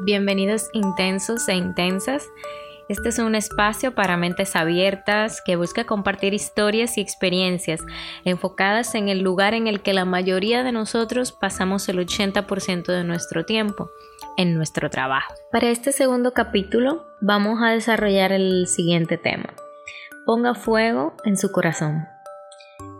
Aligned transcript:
Bienvenidos 0.00 0.70
intensos 0.74 1.48
e 1.48 1.54
intensas. 1.54 2.30
Este 2.88 3.08
es 3.08 3.18
un 3.18 3.34
espacio 3.34 3.96
para 3.96 4.16
mentes 4.16 4.54
abiertas 4.54 5.42
que 5.44 5.56
busca 5.56 5.86
compartir 5.86 6.34
historias 6.34 6.96
y 6.96 7.00
experiencias 7.00 7.80
enfocadas 8.24 8.94
en 8.94 9.08
el 9.08 9.22
lugar 9.22 9.54
en 9.54 9.66
el 9.66 9.82
que 9.82 9.92
la 9.92 10.04
mayoría 10.04 10.62
de 10.62 10.70
nosotros 10.70 11.32
pasamos 11.32 11.88
el 11.88 11.98
80% 11.98 12.86
de 12.86 13.02
nuestro 13.02 13.44
tiempo, 13.44 13.90
en 14.36 14.54
nuestro 14.54 14.88
trabajo. 14.88 15.34
Para 15.50 15.68
este 15.68 15.90
segundo 15.90 16.32
capítulo 16.32 17.04
vamos 17.20 17.60
a 17.60 17.70
desarrollar 17.70 18.30
el 18.30 18.68
siguiente 18.68 19.18
tema. 19.18 19.52
Ponga 20.24 20.54
fuego 20.54 21.14
en 21.24 21.36
su 21.36 21.50
corazón. 21.50 22.06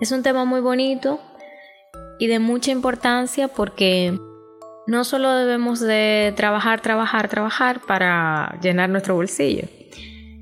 Es 0.00 0.10
un 0.10 0.24
tema 0.24 0.44
muy 0.44 0.60
bonito 0.60 1.20
y 2.18 2.26
de 2.26 2.40
mucha 2.40 2.72
importancia 2.72 3.46
porque 3.46 4.18
no 4.88 5.04
solo 5.04 5.34
debemos 5.34 5.80
de 5.80 6.32
trabajar, 6.34 6.80
trabajar, 6.80 7.28
trabajar 7.28 7.82
para 7.82 8.58
llenar 8.62 8.88
nuestro 8.88 9.16
bolsillo, 9.16 9.68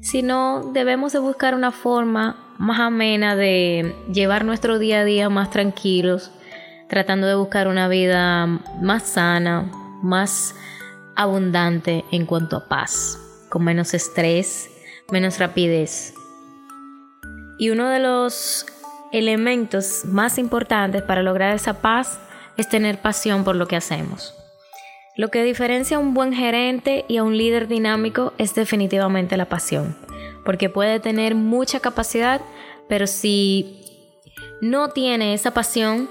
sino 0.00 0.70
debemos 0.72 1.12
de 1.12 1.18
buscar 1.18 1.56
una 1.56 1.72
forma 1.72 2.54
más 2.56 2.78
amena 2.78 3.34
de 3.34 3.96
llevar 4.12 4.44
nuestro 4.44 4.78
día 4.78 5.00
a 5.00 5.04
día 5.04 5.28
más 5.28 5.50
tranquilos, 5.50 6.30
tratando 6.88 7.26
de 7.26 7.34
buscar 7.34 7.66
una 7.66 7.88
vida 7.88 8.46
más 8.80 9.02
sana, 9.02 9.68
más 10.00 10.54
abundante 11.16 12.04
en 12.12 12.24
cuanto 12.24 12.56
a 12.56 12.68
paz, 12.68 13.18
con 13.48 13.64
menos 13.64 13.94
estrés, 13.94 14.70
menos 15.10 15.40
rapidez. 15.40 16.14
Y 17.58 17.70
uno 17.70 17.88
de 17.88 17.98
los 17.98 18.64
elementos 19.10 20.04
más 20.04 20.38
importantes 20.38 21.02
para 21.02 21.24
lograr 21.24 21.52
esa 21.52 21.82
paz 21.82 22.20
es 22.56 22.68
tener 22.68 23.00
pasión 23.00 23.44
por 23.44 23.56
lo 23.56 23.68
que 23.68 23.76
hacemos. 23.76 24.34
Lo 25.16 25.28
que 25.28 25.42
diferencia 25.42 25.96
a 25.96 26.00
un 26.00 26.12
buen 26.12 26.34
gerente 26.34 27.04
y 27.08 27.16
a 27.16 27.22
un 27.22 27.38
líder 27.38 27.68
dinámico 27.68 28.34
es 28.36 28.54
definitivamente 28.54 29.36
la 29.36 29.46
pasión, 29.46 29.96
porque 30.44 30.68
puede 30.68 31.00
tener 31.00 31.34
mucha 31.34 31.80
capacidad, 31.80 32.42
pero 32.88 33.06
si 33.06 33.80
no 34.60 34.90
tiene 34.90 35.32
esa 35.32 35.52
pasión 35.52 36.08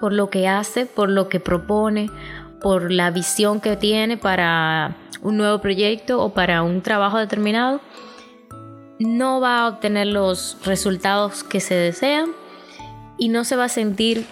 por 0.00 0.12
lo 0.12 0.28
que 0.30 0.48
hace, 0.48 0.86
por 0.86 1.08
lo 1.08 1.28
que 1.28 1.40
propone, 1.40 2.10
por 2.60 2.90
la 2.90 3.10
visión 3.10 3.60
que 3.60 3.76
tiene 3.76 4.16
para 4.16 4.96
un 5.22 5.36
nuevo 5.36 5.60
proyecto 5.60 6.20
o 6.20 6.32
para 6.32 6.62
un 6.62 6.82
trabajo 6.82 7.18
determinado, 7.18 7.80
no 8.98 9.40
va 9.40 9.60
a 9.60 9.68
obtener 9.68 10.08
los 10.08 10.56
resultados 10.64 11.44
que 11.44 11.60
se 11.60 11.74
desean 11.74 12.30
y 13.16 13.28
no 13.28 13.44
se 13.44 13.56
va 13.56 13.64
a 13.64 13.68
sentir 13.68 14.26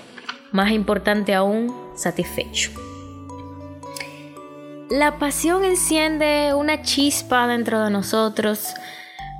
más 0.52 0.70
importante 0.72 1.34
aún, 1.34 1.74
satisfecho. 1.94 2.70
La 4.88 5.18
pasión 5.18 5.64
enciende 5.64 6.54
una 6.54 6.82
chispa 6.82 7.48
dentro 7.48 7.82
de 7.82 7.90
nosotros, 7.90 8.74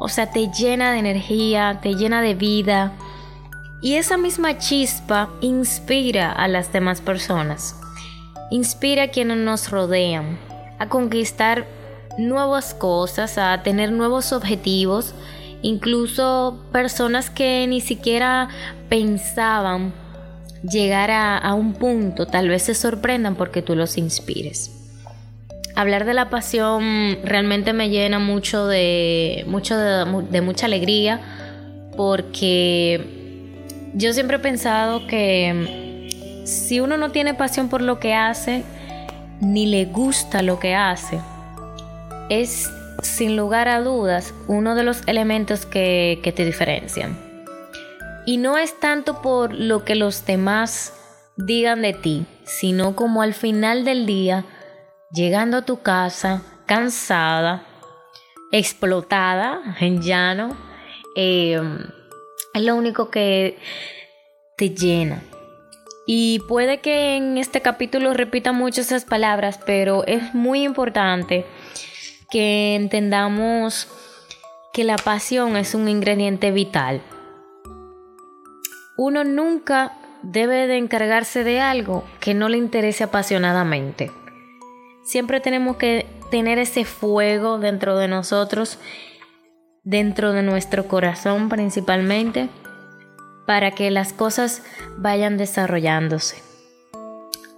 o 0.00 0.08
sea, 0.08 0.30
te 0.30 0.48
llena 0.48 0.92
de 0.92 0.98
energía, 0.98 1.78
te 1.80 1.94
llena 1.94 2.20
de 2.20 2.34
vida. 2.34 2.92
Y 3.80 3.94
esa 3.94 4.16
misma 4.16 4.58
chispa 4.58 5.30
inspira 5.40 6.32
a 6.32 6.48
las 6.48 6.72
demás 6.72 7.00
personas, 7.00 7.78
inspira 8.50 9.04
a 9.04 9.08
quienes 9.08 9.36
nos 9.36 9.70
rodean, 9.70 10.38
a 10.80 10.88
conquistar 10.88 11.66
nuevas 12.18 12.74
cosas, 12.74 13.38
a 13.38 13.62
tener 13.62 13.92
nuevos 13.92 14.32
objetivos, 14.32 15.14
incluso 15.62 16.58
personas 16.72 17.30
que 17.30 17.66
ni 17.68 17.80
siquiera 17.80 18.48
pensaban 18.88 19.92
llegar 20.62 21.10
a, 21.10 21.54
un 21.54 21.74
punto, 21.74 22.26
tal 22.26 22.48
vez 22.48 22.62
se 22.62 22.74
sorprendan 22.74 23.34
porque 23.34 23.62
tú 23.62 23.74
los 23.74 23.98
inspires. 23.98 24.72
Hablar 25.74 26.04
de 26.04 26.14
la 26.14 26.30
pasión 26.30 27.18
realmente 27.22 27.72
me 27.72 27.90
llena 27.90 28.18
mucho 28.18 28.66
de, 28.66 29.44
mucho 29.46 29.76
de, 29.76 30.40
mucha 30.40 30.66
alegría 30.66 31.20
porque 31.96 33.00
yo 33.94 34.12
siempre 34.12 34.38
he 34.38 34.40
pensado 34.40 35.06
que 35.06 36.42
si 36.44 36.80
uno 36.80 36.96
no 36.96 37.10
tiene 37.10 37.34
pasión 37.34 37.68
por 37.68 37.82
lo 37.82 38.00
que 38.00 38.14
hace, 38.14 38.62
ni 39.40 39.66
le 39.66 39.84
gusta 39.84 40.40
lo 40.42 40.58
que 40.58 40.74
hace, 40.74 41.20
es 42.30 42.70
sin 43.02 43.36
lugar 43.36 43.68
a 43.68 43.80
dudas 43.80 44.32
uno 44.48 44.74
de 44.74 44.82
los 44.82 45.02
elementos 45.06 45.66
que 45.66 46.32
te 46.34 46.44
diferencian. 46.44 47.26
Y 48.26 48.38
no 48.38 48.58
es 48.58 48.78
tanto 48.80 49.22
por 49.22 49.54
lo 49.54 49.84
que 49.84 49.94
los 49.94 50.26
demás 50.26 50.92
digan 51.36 51.80
de 51.80 51.92
ti, 51.92 52.26
sino 52.44 52.96
como 52.96 53.22
al 53.22 53.34
final 53.34 53.84
del 53.84 54.04
día, 54.04 54.44
llegando 55.12 55.58
a 55.58 55.64
tu 55.64 55.80
casa 55.80 56.42
cansada, 56.66 57.64
explotada, 58.50 59.76
en 59.78 60.02
llano, 60.02 60.56
eh, 61.14 61.62
es 62.52 62.62
lo 62.62 62.74
único 62.74 63.10
que 63.10 63.58
te 64.56 64.70
llena. 64.70 65.22
Y 66.04 66.40
puede 66.48 66.80
que 66.80 67.14
en 67.14 67.38
este 67.38 67.60
capítulo 67.62 68.12
repita 68.12 68.50
mucho 68.50 68.80
esas 68.80 69.04
palabras, 69.04 69.60
pero 69.64 70.04
es 70.04 70.34
muy 70.34 70.64
importante 70.64 71.46
que 72.28 72.74
entendamos 72.74 73.86
que 74.72 74.82
la 74.82 74.96
pasión 74.96 75.56
es 75.56 75.76
un 75.76 75.88
ingrediente 75.88 76.50
vital 76.50 77.02
uno 78.96 79.24
nunca 79.24 79.92
debe 80.22 80.66
de 80.66 80.76
encargarse 80.76 81.44
de 81.44 81.60
algo 81.60 82.04
que 82.20 82.34
no 82.34 82.48
le 82.48 82.58
interese 82.58 83.04
apasionadamente. 83.04 84.10
Siempre 85.04 85.40
tenemos 85.40 85.76
que 85.76 86.06
tener 86.30 86.58
ese 86.58 86.84
fuego 86.84 87.58
dentro 87.58 87.96
de 87.96 88.08
nosotros, 88.08 88.78
dentro 89.84 90.32
de 90.32 90.42
nuestro 90.42 90.88
corazón 90.88 91.48
principalmente, 91.48 92.48
para 93.46 93.70
que 93.70 93.90
las 93.90 94.12
cosas 94.12 94.62
vayan 94.96 95.36
desarrollándose. 95.36 96.42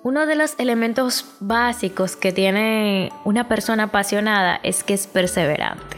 Uno 0.03 0.26
de 0.26 0.37
los 0.37 0.59
elementos 0.59 1.37
básicos 1.41 2.16
que 2.16 2.32
tiene 2.32 3.10
una 3.25 3.49
persona 3.49 3.84
apasionada 3.84 4.60
es 4.62 4.84
que 4.84 4.94
es 4.94 5.06
perseverante. 5.06 5.97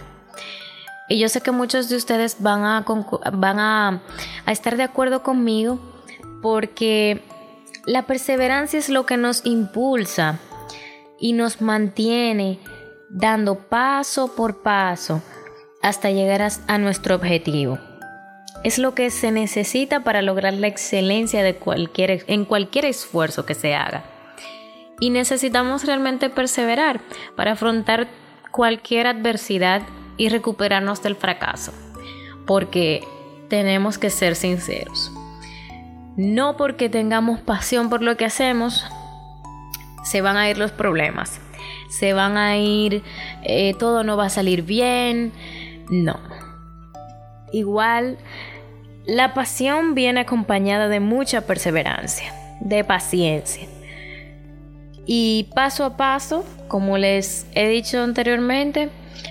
Y 1.10 1.18
yo 1.18 1.28
sé 1.28 1.40
que 1.40 1.50
muchos 1.50 1.88
de 1.88 1.96
ustedes 1.96 2.36
van 2.38 2.64
a, 2.64 2.84
van 3.32 3.58
a, 3.58 4.00
estar 4.46 4.76
de 4.76 4.84
acuerdo 4.84 5.24
conmigo 5.24 5.80
porque 6.40 7.20
la 7.84 8.06
perseverancia 8.06 8.78
es 8.78 8.88
lo 8.88 9.06
que 9.06 9.16
nos 9.16 9.44
impulsa 9.44 10.38
y 11.18 11.32
nos 11.32 11.60
mantiene 11.60 12.60
dando 13.08 13.56
paso 13.56 14.36
por 14.36 14.62
paso 14.62 15.20
hasta 15.82 16.10
llegar 16.10 16.48
a, 16.68 16.78
nuestro 16.78 17.16
objetivo. 17.16 17.80
Es 18.62 18.78
lo 18.78 18.94
que 18.94 19.10
se 19.10 19.32
necesita 19.32 20.04
para 20.04 20.22
lograr 20.22 20.54
la 20.54 20.68
excelencia 20.68 21.42
de 21.42 21.56
cualquier, 21.56 22.22
en 22.28 22.44
cualquier 22.44 22.84
esfuerzo 22.84 23.44
que 23.44 23.54
se 23.54 23.74
haga. 23.74 24.04
Y 25.00 25.10
necesitamos 25.10 25.82
realmente 25.82 26.30
perseverar 26.30 27.00
para 27.34 27.52
afrontar 27.52 28.06
cualquier 28.52 29.08
adversidad 29.08 29.82
y 30.20 30.28
recuperarnos 30.28 31.02
del 31.02 31.16
fracaso. 31.16 31.72
Porque 32.46 33.02
tenemos 33.48 33.96
que 33.96 34.10
ser 34.10 34.36
sinceros. 34.36 35.10
No 36.14 36.58
porque 36.58 36.90
tengamos 36.90 37.40
pasión 37.40 37.88
por 37.88 38.02
lo 38.02 38.18
que 38.18 38.26
hacemos, 38.26 38.84
se 40.04 40.20
van 40.20 40.36
a 40.36 40.50
ir 40.50 40.58
los 40.58 40.72
problemas. 40.72 41.40
Se 41.88 42.12
van 42.12 42.36
a 42.36 42.58
ir, 42.58 43.02
eh, 43.44 43.72
todo 43.78 44.04
no 44.04 44.18
va 44.18 44.26
a 44.26 44.28
salir 44.28 44.62
bien. 44.62 45.32
No. 45.88 46.20
Igual, 47.50 48.18
la 49.06 49.32
pasión 49.32 49.94
viene 49.94 50.20
acompañada 50.20 50.88
de 50.88 51.00
mucha 51.00 51.46
perseverancia, 51.46 52.34
de 52.60 52.84
paciencia. 52.84 53.66
Y 55.12 55.48
paso 55.56 55.84
a 55.84 55.96
paso, 55.96 56.44
como 56.68 56.96
les 56.96 57.44
he 57.56 57.68
dicho 57.68 58.00
anteriormente, 58.00 58.90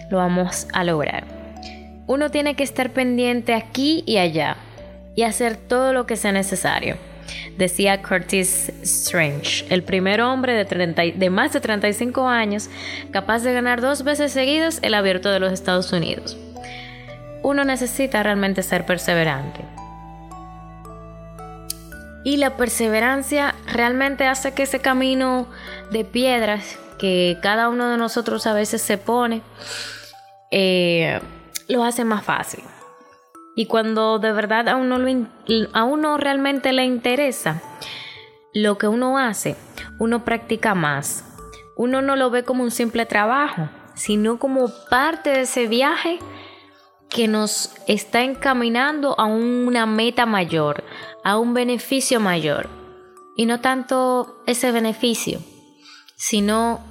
lo 0.09 0.17
vamos 0.17 0.67
a 0.73 0.83
lograr. 0.83 1.23
Uno 2.05 2.29
tiene 2.29 2.55
que 2.55 2.65
estar 2.65 2.89
pendiente 2.89 3.53
aquí 3.53 4.03
y 4.05 4.17
allá 4.17 4.57
y 5.15 5.23
hacer 5.23 5.55
todo 5.55 5.93
lo 5.93 6.05
que 6.05 6.17
sea 6.17 6.33
necesario. 6.33 6.97
Decía 7.57 8.01
Curtis 8.01 8.73
Strange, 8.81 9.67
el 9.69 9.83
primer 9.83 10.19
hombre 10.19 10.65
de, 10.65 11.29
más 11.29 11.53
de 11.53 11.61
35 11.61 12.27
años 12.27 12.69
capaz 13.11 13.43
de 13.43 13.53
ganar 13.53 13.79
dos 13.79 14.03
veces 14.03 14.33
seguidas 14.33 14.79
el 14.81 14.93
abierto 14.93 15.31
de 15.31 15.39
los 15.39 15.53
Estados 15.53 15.93
Unidos. 15.93 16.37
Uno 17.41 17.63
necesita 17.63 18.21
realmente 18.21 18.63
ser 18.63 18.85
perseverante. 18.85 19.78
Y 22.24 22.38
la 22.38 22.57
perseverancia 22.57 23.56
realmente 23.66 24.25
hace 24.25 24.54
que 24.54 24.63
ese 24.63 24.80
camino 24.80 25.48
de 25.92 26.04
piedras 26.04 26.77
que 27.00 27.38
cada 27.42 27.69
uno 27.69 27.89
de 27.89 27.98
nosotros 27.98 28.45
a 28.45 28.54
veces 28.54 28.81
se 28.83 29.00
pone, 29.00 29.42
eh, 30.51 31.19
lo 31.68 31.83
hace 31.83 32.04
más 32.04 32.24
fácil. 32.24 32.63
Y 33.56 33.66
cuando 33.66 34.19
de 34.19 34.31
verdad 34.31 34.68
a 34.69 34.75
uno, 34.75 34.98
a 35.74 35.83
uno 35.83 36.18
realmente 36.18 36.71
le 36.71 36.83
interesa 36.83 37.62
lo 38.54 38.77
que 38.77 38.88
uno 38.88 39.18
hace, 39.18 39.56
uno 39.98 40.24
practica 40.24 40.75
más, 40.75 41.25
uno 41.75 42.01
no 42.01 42.16
lo 42.16 42.30
ve 42.30 42.44
como 42.44 42.63
un 42.63 42.71
simple 42.71 43.06
trabajo, 43.06 43.69
sino 43.95 44.38
como 44.38 44.69
parte 44.89 45.31
de 45.31 45.42
ese 45.42 45.68
viaje 45.68 46.19
que 47.10 47.27
nos 47.27 47.74
está 47.88 48.21
encaminando 48.21 49.19
a 49.19 49.25
una 49.25 49.86
meta 49.86 50.25
mayor, 50.25 50.83
a 51.24 51.38
un 51.38 51.54
beneficio 51.54 52.19
mayor. 52.19 52.69
Y 53.36 53.45
no 53.45 53.62
tanto 53.62 54.42
ese 54.45 54.71
beneficio, 54.71 55.39
sino 56.16 56.81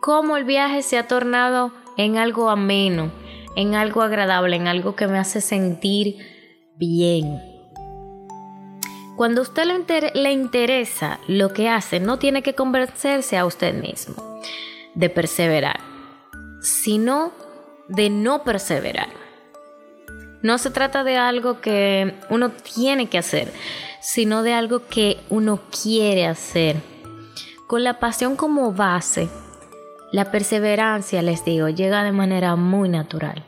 cómo 0.00 0.36
el 0.36 0.44
viaje 0.44 0.82
se 0.82 0.98
ha 0.98 1.08
tornado 1.08 1.72
en 1.96 2.16
algo 2.18 2.50
ameno, 2.50 3.10
en 3.56 3.74
algo 3.74 4.02
agradable, 4.02 4.56
en 4.56 4.68
algo 4.68 4.94
que 4.94 5.08
me 5.08 5.18
hace 5.18 5.40
sentir 5.40 6.18
bien. 6.76 7.40
Cuando 9.16 9.40
a 9.40 9.42
usted 9.42 9.64
le, 10.14 10.32
interesa 10.32 11.18
lo 11.26 11.52
que 11.52 11.70
hace, 11.70 12.00
no 12.00 12.18
tiene 12.18 12.42
que 12.42 12.54
convencerse 12.54 13.38
a 13.38 13.46
usted 13.46 13.74
mismo 13.74 14.40
de 14.94 15.08
perseverar, 15.08 15.80
sino 16.60 17.32
de 17.88 18.10
no 18.10 18.44
perseverar. 18.44 19.25
No 20.46 20.58
se 20.58 20.70
trata 20.70 21.02
de 21.02 21.16
algo 21.16 21.60
que 21.60 22.14
uno 22.30 22.50
tiene 22.50 23.08
que 23.08 23.18
hacer, 23.18 23.52
sino 24.00 24.44
de 24.44 24.54
algo 24.54 24.86
que 24.86 25.18
uno 25.28 25.58
quiere 25.82 26.24
hacer. 26.24 26.76
Con 27.66 27.82
la 27.82 27.98
pasión 27.98 28.36
como 28.36 28.72
base, 28.72 29.28
la 30.12 30.30
perseverancia, 30.30 31.20
les 31.20 31.44
digo, 31.44 31.68
llega 31.68 32.04
de 32.04 32.12
manera 32.12 32.54
muy 32.54 32.88
natural. 32.88 33.44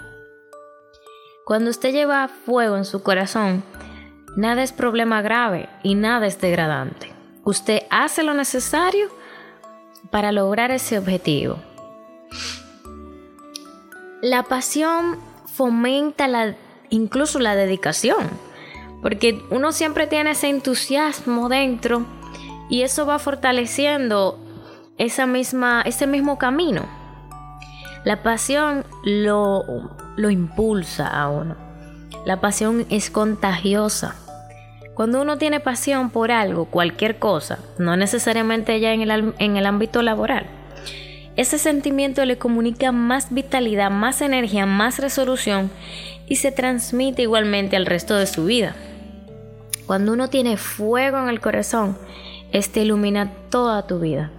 Cuando 1.45 1.71
usted 1.71 1.93
lleva 1.93 2.27
fuego 2.27 2.77
en 2.77 2.85
su 2.85 3.05
corazón, 3.05 3.63
nada 4.37 4.65
es 4.65 4.73
problema 4.73 5.23
grave 5.23 5.69
y 5.85 5.95
nada 5.95 6.27
es 6.27 6.41
degradante. 6.41 7.13
Usted 7.45 7.83
hace 7.91 8.25
lo 8.25 8.35
necesario 8.35 9.07
para 10.11 10.33
lograr 10.33 10.73
ese 10.73 10.99
objetivo. 10.99 11.59
La 14.21 14.43
pasión 14.43 15.21
fomenta 15.47 16.27
la 16.27 16.57
incluso 16.91 17.39
la 17.39 17.55
dedicación, 17.55 18.29
porque 19.03 19.43
uno 19.51 19.73
siempre 19.73 20.07
tiene 20.07 20.33
ese 20.33 20.49
entusiasmo 20.49 21.49
dentro 21.49 22.05
y 22.69 22.83
eso 22.83 23.07
va 23.07 23.19
fortaleciendo 23.19 24.39
esa 24.99 25.27
misma, 25.27 25.83
ese 25.83 26.07
mismo 26.07 26.39
camino. 26.39 26.87
La 28.05 28.23
pasión 28.23 28.85
lo, 29.05 29.65
lo 30.17 30.31
impulsa 30.31 31.09
a 31.09 31.29
uno. 31.31 31.57
La 32.25 32.41
pasión 32.41 32.87
es 32.91 33.11
contagiosa. 33.11 34.17
Cuando 34.95 35.23
uno 35.23 35.39
tiene 35.39 35.61
pasión 35.61 36.11
por 36.11 36.33
algo, 36.33 36.65
cualquier 36.65 37.19
cosa, 37.19 37.59
no 37.79 37.97
necesariamente 37.97 38.81
ya 38.81 38.93
en 38.93 39.03
el, 39.03 39.35
en 39.39 39.57
el 39.57 39.67
ámbito 39.67 40.03
laboral, 40.03 40.47
ese 41.37 41.57
sentimiento 41.59 42.25
le 42.25 42.37
comunica 42.37 42.91
más 42.91 43.33
vitalidad, 43.33 43.93
más 43.93 44.21
energía, 44.23 44.67
más 44.67 44.99
resolución 44.99 45.71
y 46.29 46.37
se 46.37 46.53
transmite 46.53 47.23
igualmente 47.23 47.77
al 47.77 47.87
resto 47.87 48.17
de 48.17 48.27
su 48.27 48.45
vida. 48.45 48.75
Cuando 49.87 50.13
uno 50.13 50.29
tiene 50.29 50.57
fuego 50.57 51.19
en 51.19 51.29
el 51.29 51.41
corazón, 51.41 51.97
este 52.53 52.81
ilumina 52.81 53.33
toda 53.51 53.87
tu 53.87 54.01
vida. 54.01 54.31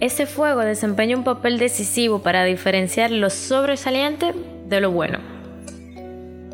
Ese 0.00 0.26
fuego 0.26 0.60
desempeña 0.60 1.16
un 1.16 1.24
papel 1.24 1.58
decisivo 1.58 2.22
para 2.22 2.44
diferenciar 2.44 3.10
lo 3.10 3.30
sobresaliente 3.30 4.34
de 4.66 4.80
lo 4.80 4.90
bueno. 4.90 5.18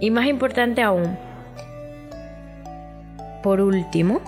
Y 0.01 0.11
más 0.11 0.27
importante 0.27 0.83
aún, 0.83 1.17
por 3.43 3.61
último, 3.61 4.21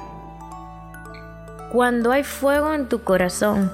cuando 1.71 2.13
hay 2.13 2.25
fuego 2.25 2.73
en 2.73 2.89
tu 2.89 3.05
corazón, 3.05 3.71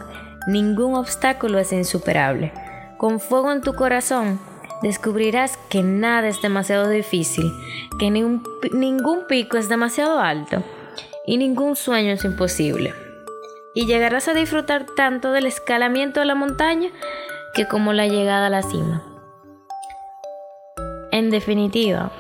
ningún 0.47 0.95
obstáculo 0.95 1.59
es 1.59 1.73
insuperable. 1.73 2.53
Con 2.99 3.21
fuego 3.21 3.53
en 3.53 3.61
tu 3.61 3.75
corazón, 3.75 4.41
descubrirás 4.83 5.57
que 5.69 5.83
nada 5.83 6.29
es 6.29 6.41
demasiado 6.43 6.89
difícil, 6.89 7.53
que 7.99 8.11
ningún 8.11 9.27
pico 9.29 9.57
es 9.57 9.69
demasiado 9.69 10.21
alto 10.21 10.63
y 11.27 11.37
ningún 11.37 11.77
sueño 11.77 12.13
es 12.13 12.25
imposible. 12.25 12.95
Y 13.75 13.87
llegarás 13.87 14.27
a 14.29 14.35
disfrutar 14.35 14.87
tanto 14.97 15.33
del 15.33 15.47
escalamiento 15.47 16.21
de 16.21 16.27
la 16.27 16.35
montaña 16.35 16.91
que 17.55 17.69
como 17.69 17.93
la 17.93 18.07
llegada 18.07 18.47
a 18.47 18.51
la 18.51 18.63
cima. 18.63 19.05
En 21.13 21.31
definitiva, 21.31 22.11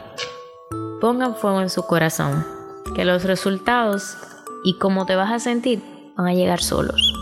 pongan 1.01 1.35
fuego 1.35 1.61
en 1.61 1.71
su 1.71 1.87
corazón, 1.87 2.47
que 2.95 3.05
los 3.05 3.25
resultados 3.25 4.17
y 4.65 4.79
cómo 4.79 5.07
te 5.07 5.17
vas 5.17 5.33
a 5.33 5.39
sentir 5.39 5.83
van 6.17 6.27
a 6.27 6.35
llegar 6.35 6.61
solos. 6.61 7.19